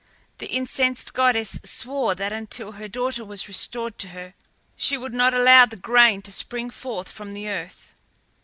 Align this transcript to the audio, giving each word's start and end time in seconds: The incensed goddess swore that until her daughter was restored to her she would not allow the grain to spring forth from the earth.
The 0.39 0.47
incensed 0.47 1.13
goddess 1.13 1.59
swore 1.63 2.15
that 2.15 2.33
until 2.33 2.71
her 2.71 2.87
daughter 2.87 3.23
was 3.23 3.47
restored 3.47 3.99
to 3.99 4.07
her 4.07 4.33
she 4.75 4.97
would 4.97 5.13
not 5.13 5.35
allow 5.35 5.67
the 5.67 5.75
grain 5.75 6.23
to 6.23 6.31
spring 6.31 6.71
forth 6.71 7.11
from 7.11 7.33
the 7.33 7.47
earth. 7.47 7.93